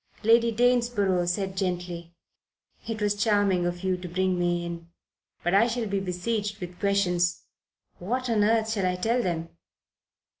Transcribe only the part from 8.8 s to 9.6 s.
I tell them?"